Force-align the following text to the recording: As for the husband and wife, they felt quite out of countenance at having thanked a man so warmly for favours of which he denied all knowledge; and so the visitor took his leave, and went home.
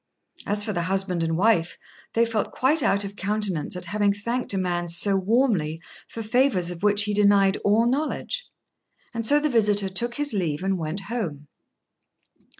As 0.47 0.63
for 0.65 0.73
the 0.73 0.81
husband 0.81 1.21
and 1.21 1.37
wife, 1.37 1.77
they 2.15 2.25
felt 2.25 2.51
quite 2.51 2.81
out 2.81 3.03
of 3.03 3.15
countenance 3.15 3.75
at 3.75 3.85
having 3.85 4.11
thanked 4.11 4.51
a 4.51 4.57
man 4.57 4.87
so 4.87 5.15
warmly 5.15 5.79
for 6.09 6.23
favours 6.23 6.71
of 6.71 6.81
which 6.81 7.03
he 7.03 7.13
denied 7.13 7.57
all 7.57 7.85
knowledge; 7.85 8.47
and 9.13 9.27
so 9.27 9.39
the 9.39 9.47
visitor 9.47 9.89
took 9.89 10.15
his 10.15 10.33
leave, 10.33 10.63
and 10.63 10.79
went 10.79 11.01
home. 11.01 11.49